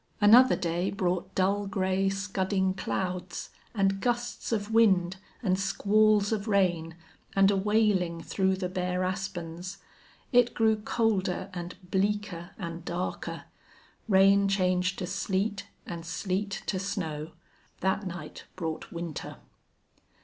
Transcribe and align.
Another 0.19 0.55
day 0.55 0.89
brought 0.89 1.35
dull 1.35 1.67
gray 1.67 2.09
scudding 2.09 2.73
clouds, 2.73 3.51
and 3.75 4.01
gusts 4.01 4.51
of 4.51 4.71
wind 4.71 5.17
and 5.43 5.59
squalls 5.59 6.31
of 6.31 6.47
rain, 6.47 6.95
and 7.35 7.51
a 7.51 7.55
wailing 7.55 8.19
through 8.23 8.55
the 8.55 8.67
bare 8.67 9.03
aspens. 9.03 9.77
It 10.31 10.55
grew 10.55 10.77
colder 10.77 11.51
and 11.53 11.75
bleaker 11.91 12.49
and 12.57 12.83
darker. 12.83 13.43
Rain 14.09 14.47
changed 14.47 14.97
to 14.97 15.05
sleet 15.05 15.67
and 15.85 16.03
sleet 16.03 16.63
to 16.65 16.79
snow. 16.79 17.33
That 17.81 18.07
night 18.07 18.45
brought 18.55 18.91
winter. 18.91 19.37